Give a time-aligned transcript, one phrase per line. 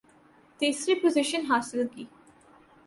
[0.59, 2.07] تیسری پوزیشن حاصل کی